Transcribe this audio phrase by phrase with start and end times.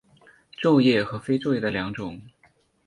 [0.59, 2.19] 皱叶和非皱叶的两种。